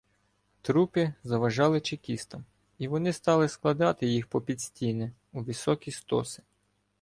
[0.61, 2.45] Трупи заважали чекістам,
[2.77, 6.43] і вони стали складати їх попід стіни у високі стоси.